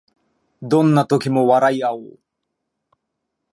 [0.63, 2.19] どんな時も笑いあおう